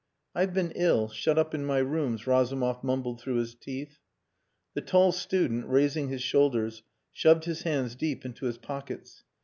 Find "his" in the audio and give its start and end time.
3.35-3.53, 6.09-6.23, 7.45-7.61, 8.47-8.57